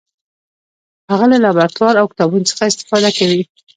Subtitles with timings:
[1.11, 3.41] هغه له لابراتوار او کتابتون څخه استفاده کوي.